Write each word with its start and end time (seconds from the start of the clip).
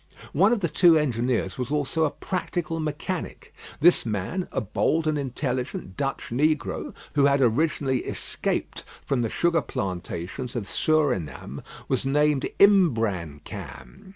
One 0.33 0.51
of 0.51 0.61
the 0.61 0.67
two 0.67 0.97
engineers 0.97 1.59
was 1.59 1.69
also 1.69 2.05
a 2.05 2.09
practical 2.09 2.79
mechanic. 2.79 3.53
This 3.81 4.03
man, 4.03 4.47
a 4.51 4.59
bold 4.59 5.05
and 5.05 5.15
intelligent 5.15 5.95
Dutch 5.95 6.29
negro, 6.31 6.95
who 7.13 7.25
had 7.25 7.39
originally 7.39 7.99
escaped 7.99 8.83
from 9.05 9.21
the 9.21 9.29
sugar 9.29 9.61
plantations 9.61 10.55
of 10.55 10.65
Surinam, 10.67 11.61
was 11.87 12.03
named 12.03 12.49
Imbrancam. 12.59 14.09